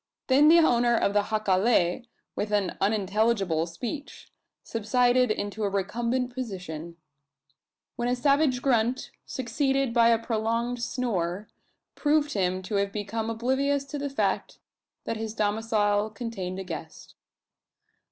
Then 0.25 0.47
the 0.47 0.57
owner 0.57 0.95
of 0.97 1.13
the 1.13 1.21
jacale, 1.21 2.07
with 2.35 2.51
an 2.51 2.75
unintelligible 2.81 3.67
speech, 3.67 4.31
subsided 4.63 5.29
into 5.29 5.63
a 5.63 5.69
recumbent 5.69 6.33
position; 6.33 6.97
when 7.97 8.07
a 8.07 8.15
savage 8.15 8.63
grunt, 8.63 9.11
succeeded 9.27 9.93
by 9.93 10.09
a 10.09 10.17
prolonged 10.17 10.81
snore, 10.81 11.49
proved 11.93 12.33
him 12.33 12.63
to 12.63 12.77
have 12.77 12.91
become 12.91 13.29
oblivious 13.29 13.85
to 13.85 13.99
the 13.99 14.09
fact 14.09 14.57
that 15.03 15.17
his 15.17 15.35
domicile 15.35 16.09
contained 16.09 16.57
a 16.57 16.63
guest. 16.63 17.13